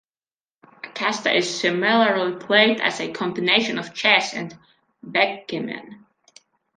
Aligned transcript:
Accasta 0.83 1.31
is 1.31 1.59
similarly 1.59 2.35
played 2.43 2.81
as 2.81 2.99
a 2.99 3.11
combination 3.13 3.77
of 3.77 3.93
Chess 3.93 4.33
and 4.33 4.57
Backgammon. 5.03 6.07